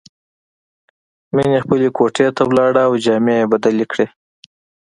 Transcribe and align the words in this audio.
مینه 1.35 1.59
خپلې 1.65 1.87
کوټې 1.97 2.27
ته 2.35 2.43
لاړه 2.57 2.81
او 2.87 2.93
جامې 3.05 3.35
یې 3.39 3.45
بدلې 3.51 3.85
کړې 3.91 4.05